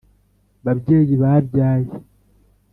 [0.65, 1.91] babyeyi babyaye